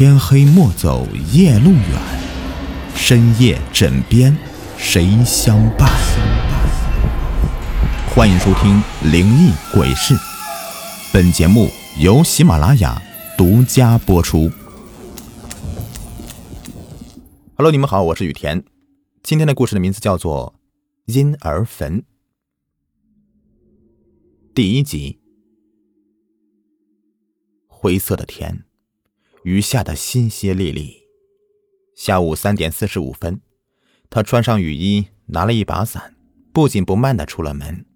[0.00, 2.00] 天黑莫走夜路远，
[2.94, 4.34] 深夜枕边
[4.78, 5.90] 谁相伴？
[8.08, 8.82] 欢迎收听
[9.12, 10.14] 《灵异鬼事》，
[11.12, 11.68] 本节目
[11.98, 12.98] 由喜马拉雅
[13.36, 14.50] 独家播出。
[17.58, 18.64] Hello，你们好，我是雨田。
[19.22, 20.54] 今天的故事的名字叫做
[21.12, 21.98] 《婴儿坟》
[24.54, 25.20] 第一集。
[27.68, 28.64] 灰色的天。
[29.42, 30.94] 雨下的淅淅沥沥。
[31.94, 33.40] 下午三点四十五分，
[34.10, 36.14] 他穿上雨衣，拿了一把伞，
[36.52, 37.86] 不紧不慢的出了门。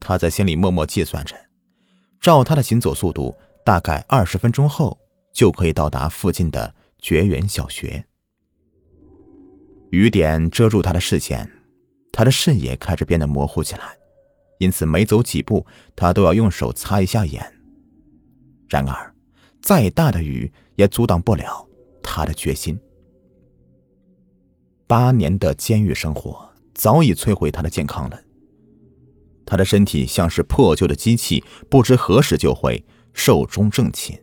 [0.00, 1.36] 他在心里默默计算着，
[2.20, 4.98] 照他的行走速度，大概二十分钟后
[5.32, 8.04] 就可以到达附近的绝缘小学。
[9.90, 11.48] 雨点遮住他的视线，
[12.12, 13.96] 他的视野开始变得模糊起来，
[14.58, 17.60] 因此每走几步，他都要用手擦一下眼。
[18.68, 19.14] 然而。
[19.60, 21.66] 再大的雨也阻挡不了
[22.02, 22.78] 他的决心。
[24.86, 28.18] 八年的监狱生活早已摧毁他的健康了，
[29.44, 34.18] 他的身体像是破旧的机器，不知何时就会寿终正寝。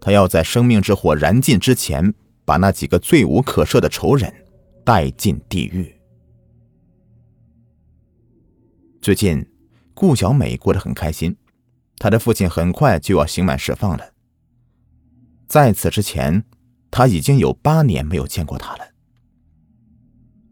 [0.00, 4.32] 他要在生命之火燃尽之前，把那几个罪无可赦的仇人
[4.84, 5.92] 带进地狱。
[9.00, 9.44] 最近，
[9.94, 11.36] 顾小美过得很开心，
[11.98, 14.12] 她的父亲很快就要刑满释放了。
[15.52, 16.44] 在此之前，
[16.90, 18.92] 他已经有八年没有见过他了。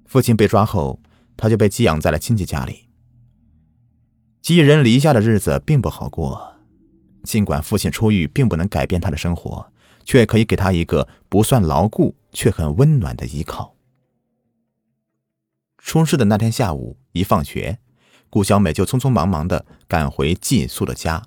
[0.04, 1.00] 父亲被抓后，
[1.38, 2.90] 他就被寄养在了亲戚家里。
[4.42, 6.54] 寄人篱下的日子并不好过，
[7.22, 9.72] 尽管父亲出狱并不能改变他的生活，
[10.04, 13.74] 却可以给他一个不算牢固却很温暖的依靠。
[15.78, 17.78] 出事的那天下午，一放学，
[18.28, 21.22] 顾小美就匆匆忙忙的赶回寄宿的家。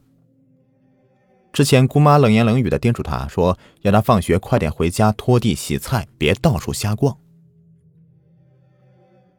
[1.53, 7.15] 之前姑妈冷言冷语的叮嘱他说：“要他放学快点回家拖地洗菜，别到处瞎逛。”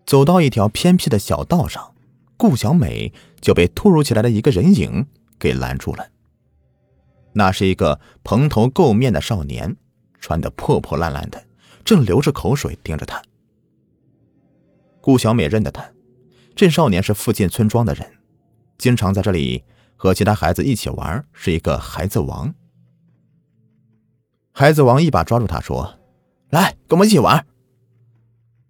[0.06, 1.92] 走到一条偏僻的小道上，
[2.36, 5.04] 顾小美就被突如其来的一个人影
[5.40, 6.06] 给拦住了。
[7.32, 9.76] 那是一个蓬头垢面的少年，
[10.20, 11.44] 穿得破破烂烂的，
[11.84, 13.20] 正流着口水盯着他。
[15.00, 15.90] 顾小美认得他，
[16.54, 18.08] 这少年是附近村庄的人，
[18.78, 19.64] 经常在这里。
[20.04, 22.52] 和其他孩子一起玩，是一个孩子王。
[24.52, 25.98] 孩子王一把抓住他说
[26.52, 27.46] ：“来，跟我们一起玩。”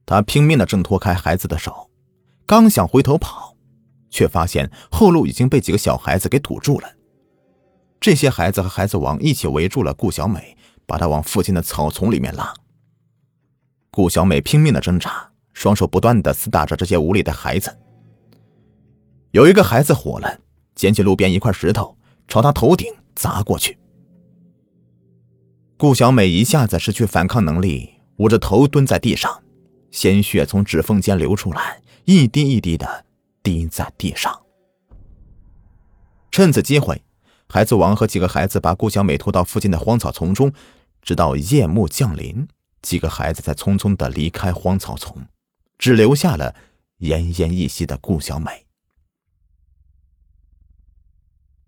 [0.07, 1.91] 他拼命的挣脱开孩子的手，
[2.47, 3.57] 刚想回头跑，
[4.11, 6.89] 却发现后路已经被几个小孩子给堵住了。
[7.99, 10.57] 这些孩子和孩子王一起围住了顾小美，
[10.87, 12.55] 把她往附近的草丛里面拉。
[13.91, 17.77] 顾小美拼命的挣扎，双手不断的撕打着这些无理的孩子。
[19.33, 20.43] 有一个孩子火了。
[20.75, 21.97] 捡起路边一块石头，
[22.29, 23.79] 朝他头顶砸过去。
[25.77, 29.43] 顾小美一下子失去反抗能力，捂着头蹲在地上，
[29.91, 33.05] 鲜血从指缝间流出来，一滴一滴的
[33.43, 34.41] 滴在地上。
[36.31, 37.03] 趁此机会，
[37.49, 40.53] 孩子王和几个孩子把顾小美拖到附近的荒草丛中，
[41.03, 42.49] 直到夜幕降临，
[42.83, 45.27] 几个孩子才匆匆的离开荒草丛，
[45.79, 46.55] 只留下了
[47.01, 48.67] 奄奄一息的顾小美。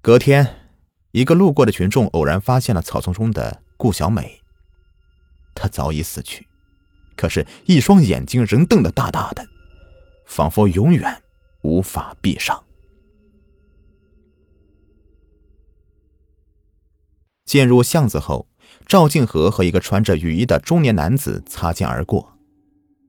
[0.07, 0.71] 隔天，
[1.11, 4.41] 一个路过的群众偶然发现了草丛中的顾小美。
[5.53, 6.47] 她早已死去，
[7.17, 9.45] 可是，一双眼睛仍瞪得大大的，
[10.25, 11.25] 仿佛永远
[11.63, 12.63] 无法闭上。
[17.45, 18.47] 进入巷子后，
[18.87, 22.39] 赵静和和一个穿着雨衣的中年男子擦肩而过。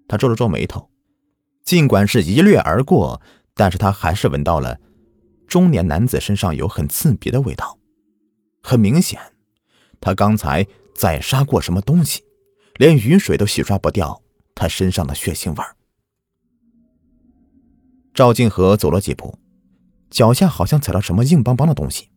[0.07, 0.89] 他皱了皱眉头，
[1.63, 3.21] 尽管是一掠而过，
[3.53, 4.79] 但是他还是闻到了。
[5.47, 7.77] 中年男子身上有很刺鼻的味道，
[8.61, 9.19] 很明显，
[10.01, 12.23] 他刚才宰杀过什么东西，
[12.75, 14.21] 连雨水都洗刷不掉
[14.53, 15.75] 他身上的血腥味儿。
[18.13, 19.37] 赵静和走了几步，
[20.09, 22.09] 脚下好像踩到什么硬邦邦的东西，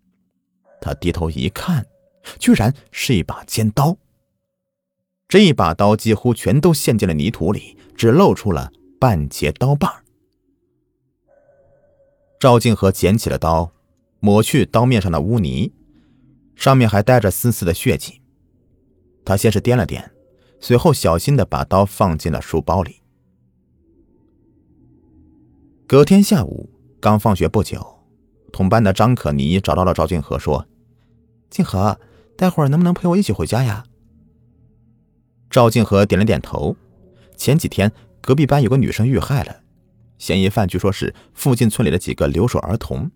[0.80, 1.86] 他低头一看，
[2.38, 3.96] 居然是一把尖刀。
[5.28, 10.02] 这一把刀几乎全都陷进了泥土里，只露出了半截刀把。
[12.40, 13.70] 赵静和捡起了刀，
[14.18, 15.74] 抹去刀面上的污泥，
[16.56, 18.22] 上面还带着丝丝的血迹。
[19.26, 20.02] 他先是掂了掂，
[20.58, 23.02] 随后小心的把刀放进了书包里。
[25.86, 27.86] 隔天下午，刚放学不久，
[28.50, 30.66] 同班的张可妮找到了赵静和，说
[31.50, 32.00] ：“静和，
[32.38, 33.84] 待会儿能不能陪我一起回家呀？”
[35.50, 36.74] 赵静和点了点头。
[37.36, 37.92] 前几天
[38.22, 39.60] 隔壁班有个女生遇害了。
[40.20, 43.10] 嫌疑犯据说是附近村里的几个留守儿童，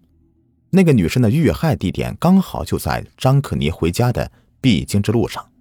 [0.71, 5.53] 那个女生的遇害地点刚好就在张可妮回家的必经之路上。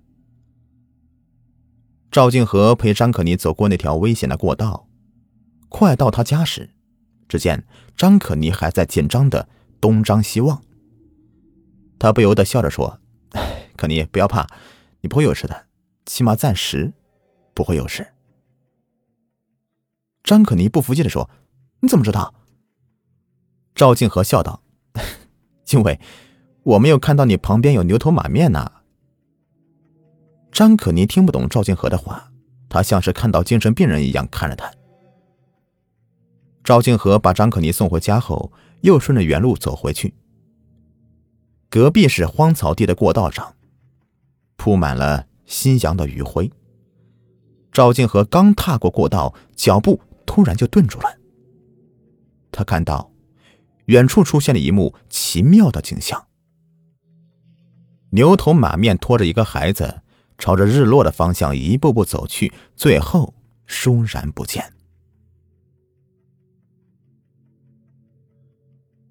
[2.10, 4.88] 赵静和陪张可妮走过那条危险的过道，
[5.68, 6.70] 快到他家时，
[7.28, 7.66] 只见
[7.98, 9.50] 张可妮还在紧张的
[9.82, 10.64] 东张西望。
[12.00, 13.02] 他不由得笑着说
[13.76, 14.48] ：“可妮，不要怕，
[15.02, 15.66] 你不会有事的，
[16.06, 16.94] 起码暂时
[17.54, 18.08] 不会有事。”
[20.24, 21.30] 张可妮不服气的说
[21.82, 22.34] ：“你怎么知道？”
[23.76, 24.62] 赵静和笑道
[25.72, 26.00] ：“因为
[26.64, 28.72] 我没有看到你旁边有牛头马面呐。”
[30.52, 32.32] 张可妮听不懂赵静和的话，
[32.70, 34.72] 他像是看到精神病人一样看着他。
[36.64, 40.14] 赵静和把张可妮送回家后，又顺着原路走回去。
[41.70, 43.56] 隔壁是荒草地的过道上，
[44.56, 46.52] 铺满了新阳的余晖。
[47.72, 51.18] 赵静和刚踏过过道，脚步突然就顿住了。
[52.52, 53.12] 他看到
[53.86, 56.28] 远处出现了一幕奇妙的景象：
[58.12, 60.02] 牛头马面拖着一个孩子。
[60.36, 63.34] 朝着日落的方向一步步走去，最后
[63.68, 64.74] 倏然不见。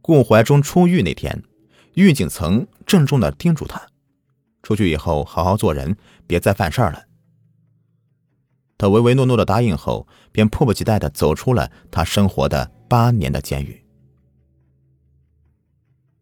[0.02, 1.42] 顾怀忠出狱那天，
[1.94, 3.80] 狱警曾郑重的叮嘱他：
[4.62, 7.02] 出去以后好好做人，别再犯事儿了。
[8.82, 13.80] 他唯唯诺诺的答应后，便迫不及待的走出了他生活的八年的监狱。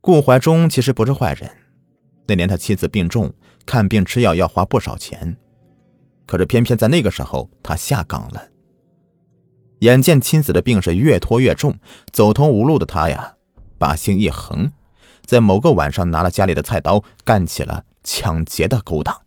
[0.02, 1.50] 顾怀忠其实不是坏人。
[2.26, 3.32] 那年他妻子病重，
[3.64, 5.38] 看病吃药要花不少钱，
[6.26, 8.48] 可是偏偏在那个时候他下岗了。
[9.78, 11.78] 眼见妻子的病是越拖越重，
[12.12, 13.36] 走投无路的他呀，
[13.78, 14.70] 把心一横，
[15.24, 19.22] 在某个晚上拿了家里的菜刀，干起了抢劫的勾当。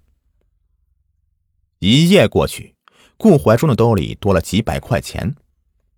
[1.80, 2.73] 一夜过去，
[3.24, 5.34] 顾怀忠的兜里多了几百块钱，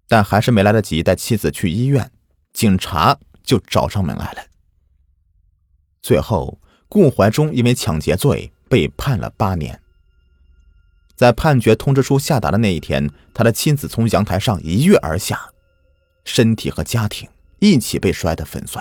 [0.08, 2.12] 但还是没来得及带妻子去医院，
[2.54, 4.44] 警察就找上门来了。
[6.04, 6.60] 最后。
[6.88, 9.82] 顾怀忠因为抢劫罪被判了八年。
[11.16, 15.50] 在判决通知书下达的那一天，他的妻子从阳台上一跃而下，
[16.24, 17.28] 身体和家庭
[17.60, 18.80] 一起被摔得粉碎。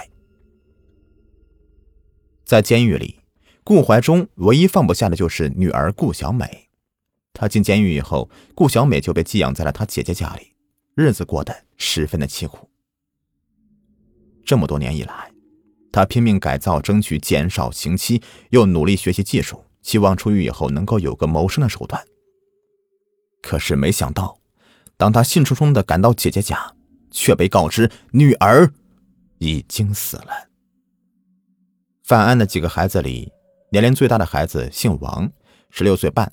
[2.44, 3.20] 在监狱里，
[3.64, 6.63] 顾怀忠唯一放不下的就是女儿顾小美。
[7.34, 10.54] 他进监狱以后，顾小美就被寄养在了他姐姐家里，
[10.94, 12.70] 日子过得十分的凄苦。
[14.46, 15.31] 这么多年以来。
[15.92, 18.20] 他拼命改造，争取减少刑期，
[18.50, 22.04] 又努力学习技术，希望出狱以后能够有个谋生的手段。
[23.40, 24.40] 可是没想到，
[24.96, 26.75] 当他兴冲冲的赶到姐姐家，
[27.12, 28.72] 却被告知女儿
[29.38, 30.48] 已经死了。
[32.02, 33.32] 犯案的几个孩子里，
[33.70, 35.30] 年龄最大的孩子姓王，
[35.70, 36.32] 十六岁半，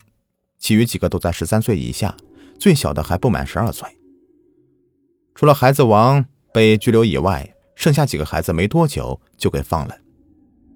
[0.61, 2.15] 其余几个都在十三岁以下，
[2.59, 3.89] 最小的还不满十二岁。
[5.33, 6.23] 除了孩子王
[6.53, 9.97] 被拘留以外，剩下几个孩子没多久就给放了。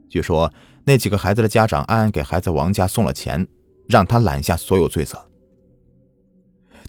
[0.10, 0.52] 据说
[0.86, 3.48] 那几个孩子的家长暗暗给孩子王家送了钱，
[3.88, 5.30] 让他揽下所有罪责。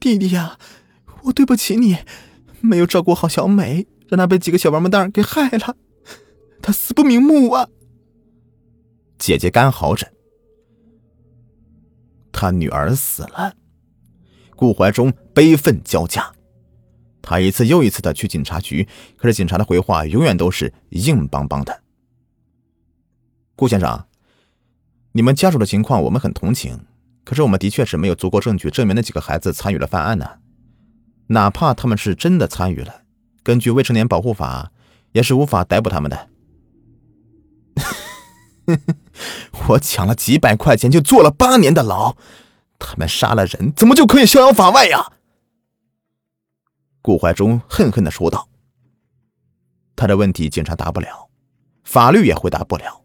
[0.01, 0.59] 弟弟呀，
[1.25, 1.99] 我对不起你，
[2.63, 5.77] 没有照顾好小美，让她被几个小王八蛋给害了，
[6.63, 7.69] 她死不瞑目啊！
[9.19, 10.16] 姐姐干嚎着。
[12.37, 13.55] 他女儿死了，
[14.55, 16.31] 顾怀忠悲愤交加。
[17.23, 18.87] 他一次又一次的去警察局，
[19.17, 21.83] 可是警察的回话永远都是硬邦邦的。
[23.57, 24.05] 顾先生，
[25.13, 26.79] 你们家属的情况我们很同情，
[27.25, 30.29] 可是我们的确是没有足够证据证明那几个孩子参与了犯案呢。
[31.29, 33.01] 哪怕他们是真的参与了，
[33.43, 34.71] 根据未成年保护法，
[35.13, 36.29] 也是无法逮捕他们的。
[39.69, 42.17] 我抢了几百块钱就坐了八年的牢，
[42.79, 45.13] 他们杀了人怎么就可以逍遥法外呀？
[47.03, 48.49] 顾怀忠恨恨的说道
[49.95, 51.29] ：“他的问题，警察答不了，
[51.85, 53.03] 法律也回答不了。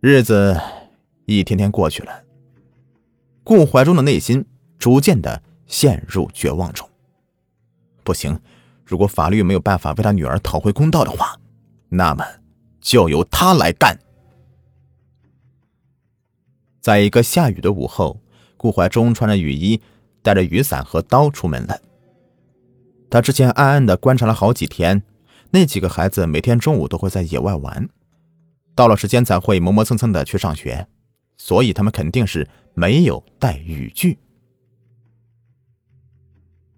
[0.00, 0.60] 日子
[1.26, 2.24] 一天天过去了，
[3.44, 4.44] 顾怀忠的内心
[4.78, 6.90] 逐渐的陷入绝望中。
[8.02, 8.38] 不行，
[8.84, 11.38] 如果法律没有办法为他女儿讨回公道的话，
[11.88, 12.26] 那么
[12.84, 13.98] 就由他来干。”
[16.80, 18.20] 在一个下雨的午后，
[18.56, 19.80] 顾怀忠穿着雨衣，
[20.22, 21.80] 带着雨伞和刀出门了。
[23.10, 25.02] 他之前暗暗的观察了好几天，
[25.50, 27.88] 那几个孩子每天中午都会在野外玩，
[28.74, 30.86] 到了时间才会磨磨蹭蹭的去上学，
[31.38, 34.18] 所以他们肯定是没有带雨具。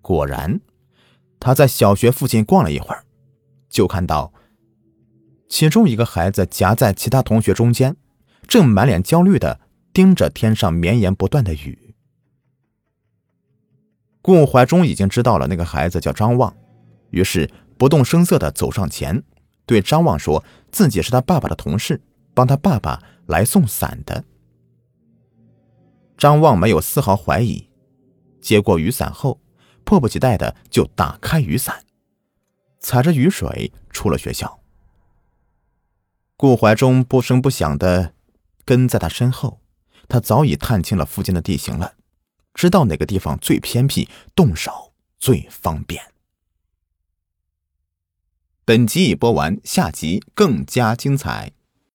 [0.00, 0.60] 果然，
[1.40, 3.04] 他在小学附近逛了一会儿，
[3.68, 4.32] 就看到
[5.48, 7.96] 其中一个孩子夹在其他同学中间，
[8.46, 9.60] 正满脸焦虑的
[9.92, 11.94] 盯着天上绵延不断的雨。
[14.20, 16.54] 顾怀忠已经知道了那个孩子叫张望，
[17.10, 17.48] 于是
[17.78, 19.22] 不动声色的走上前，
[19.64, 22.02] 对张望说自己是他爸爸的同事，
[22.34, 24.24] 帮他爸爸来送伞的。
[26.18, 27.68] 张望没有丝毫怀疑，
[28.40, 29.40] 接过雨伞后，
[29.84, 31.84] 迫不及待的就打开雨伞，
[32.80, 34.60] 踩着雨水出了学校。
[36.36, 38.12] 顾怀忠不声不响的
[38.64, 39.60] 跟在他身后，
[40.06, 41.94] 他早已探清了附近的地形了，
[42.52, 46.12] 知道哪个地方最偏僻，动手最方便。
[48.66, 51.52] 本集已播完，下集更加精彩。